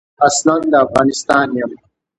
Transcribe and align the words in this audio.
اصلاً 0.27 0.55
د 0.71 0.73
افغانستان 0.85 1.47
یم. 1.59 1.71